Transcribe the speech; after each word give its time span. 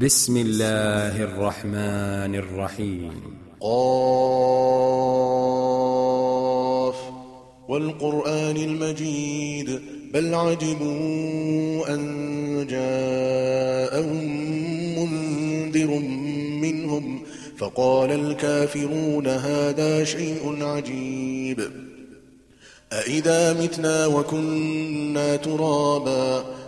بسم 0.00 0.36
الله 0.36 1.22
الرحمن 1.22 2.34
الرحيم. 2.34 3.12
قاف 3.60 4.14
والقرآن 7.68 8.56
المجيد 8.56 9.80
بل 10.14 10.34
عجبوا 10.34 11.94
أن 11.94 12.66
جاءهم 12.70 14.24
منذر 14.98 15.98
منهم 16.62 17.22
فقال 17.58 18.10
الكافرون 18.10 19.26
هذا 19.26 20.04
شيء 20.04 20.64
عجيب. 20.64 21.70
أإذا 22.92 23.52
متنا 23.52 24.06
وكنا 24.06 25.36
ترابا 25.36 26.57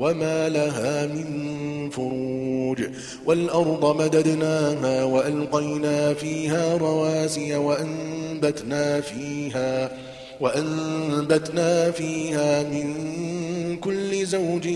وما 0.00 0.48
لها 0.48 1.06
من 1.06 1.90
فروج 1.90 2.82
والأرض 3.26 4.02
مددناها 4.02 5.04
وألقينا 5.04 6.14
فيها 6.14 6.76
رواسي 6.76 7.56
وأنبتنا 7.56 9.00
فيها 9.00 9.90
وأنبتنا 10.40 11.90
فيها 11.90 12.62
من 12.62 12.94
كل 13.76 14.26
زوج 14.26 14.68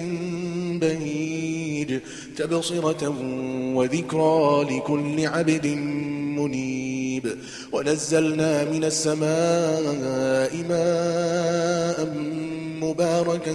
بهيج 0.81 2.01
تبصرة 2.37 3.15
وذكرى 3.75 4.65
لكل 4.71 5.27
عبد 5.27 5.67
منيب 6.37 7.37
ونزلنا 7.73 8.65
من 8.65 8.85
السماء 8.85 9.83
ماء 10.69 12.15
مباركا 12.81 13.55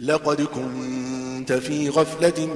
لقد 0.00 0.42
كنت 0.42 1.52
في 1.52 1.88
غفلة 1.88 2.46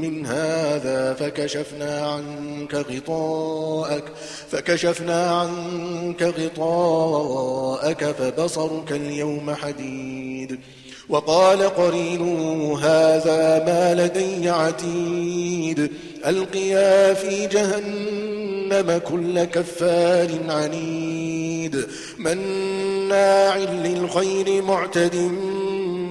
من 0.00 0.26
هذا 0.26 1.14
فكشفنا 1.14 2.00
عنك 2.00 2.74
غطاءك 2.74 4.04
فكشفنا 4.50 5.30
عنك 5.30 6.22
غطاءك 6.22 8.04
فبصرك 8.04 8.92
اليوم 8.92 9.54
حديد. 9.54 10.58
وقال 11.08 11.62
قرينه 11.62 12.78
هذا 12.78 13.64
ما 13.66 13.94
لدي 13.94 14.50
عتيد 14.50 15.90
ألقيا 16.26 17.14
في 17.14 17.46
جهنم 17.46 19.00
كل 19.08 19.44
كفار 19.44 20.28
عنيد. 20.48 21.86
مناع 22.18 23.56
للخير 23.56 24.62
معتد 24.62 25.30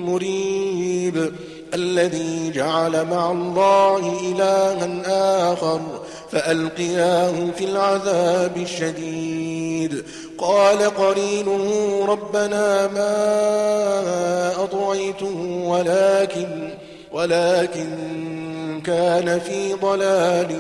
مريب 0.06 1.32
الذي 1.74 2.52
جعل 2.52 3.06
مع 3.06 3.32
الله 3.32 4.20
إلها 4.32 5.54
آخر 5.54 5.82
فألقياه 6.32 7.52
في 7.58 7.66
العذاب 7.66 8.58
الشديد. 8.58 10.04
قال 10.38 10.78
قرينه 10.80 11.66
ربنا 12.06 12.88
ما 12.88 14.64
أطعيته 14.64 15.64
ولكن 15.66 16.70
ولكن 17.14 17.90
كان 18.86 19.40
في 19.40 19.74
ضلال 19.74 20.56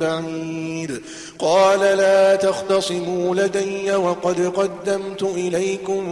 بعيد. 0.00 1.00
قال 1.38 1.80
لا 1.80 2.36
تختصموا 2.36 3.34
لدي 3.34 3.94
وقد 3.94 4.40
قدمت 4.40 5.22
إليكم 5.22 6.04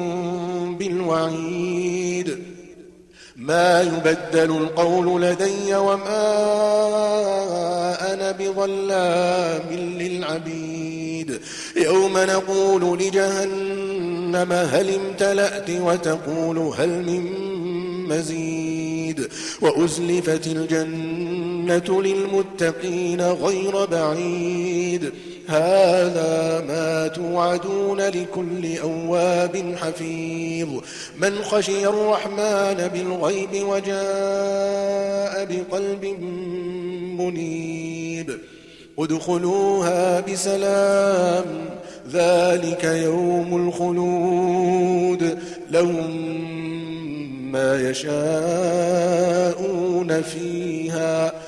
بالوعيد. 0.78 2.38
ما 3.36 3.82
يبدل 3.82 4.56
القول 4.56 5.22
لدي 5.22 5.74
وما 5.74 6.24
أنا 8.14 8.32
بظلام 8.32 9.70
للعبيد. 9.72 11.40
يوم 11.76 12.18
نقول 12.18 12.98
لجهنم 12.98 14.52
هل 14.52 14.94
امتلأت 14.94 15.70
وتقول 15.70 16.58
هل 16.58 16.88
من 16.88 17.32
مزيد. 18.08 19.28
وأزلفت 19.60 20.46
الجنة 20.46 21.27
للمتقين 21.70 23.20
غير 23.20 23.84
بعيد. 23.84 25.12
هذا 25.48 26.64
ما 26.68 27.06
توعدون 27.06 28.00
لكل 28.00 28.78
أواب 28.78 29.74
حفيظ. 29.76 30.68
من 31.18 31.42
خشي 31.42 31.86
الرحمن 31.86 32.90
بالغيب 32.94 33.48
وجاء 33.54 35.44
بقلب 35.44 36.04
منيب. 37.20 38.38
ادخلوها 38.98 40.20
بسلام. 40.20 41.44
ذلك 42.12 42.84
يوم 42.84 43.68
الخلود. 43.68 45.38
لهم 45.70 46.10
ما 47.52 47.90
يشاءون 47.90 50.22
فيها. 50.22 51.47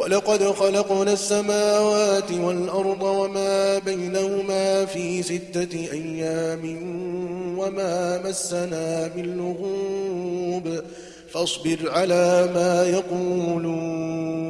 ولقد 0.00 0.42
خلقنا 0.42 1.12
السماوات 1.12 2.32
والأرض 2.32 3.02
وما 3.02 3.78
بينهما 3.78 4.84
في 4.84 5.22
ستة 5.22 5.88
أيام 5.92 6.62
وما 7.58 8.22
مسنا 8.28 9.06
باللغوب 9.16 10.80
فاصبر 11.32 11.78
على 11.90 12.48
ما 12.54 12.86
يقولون 12.86 14.49